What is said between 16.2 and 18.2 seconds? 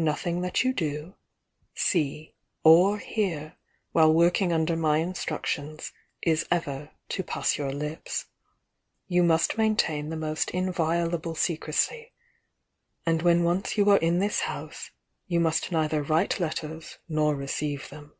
letters nor receive them.